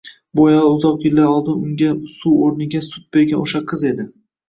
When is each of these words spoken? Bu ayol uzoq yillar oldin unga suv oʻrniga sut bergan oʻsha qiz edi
Bu 0.37 0.45
ayol 0.45 0.71
uzoq 0.77 1.05
yillar 1.09 1.29
oldin 1.35 1.61
unga 1.69 1.91
suv 2.17 2.43
oʻrniga 2.49 2.85
sut 2.91 3.07
bergan 3.19 3.47
oʻsha 3.49 3.67
qiz 3.73 3.91
edi 3.97 4.13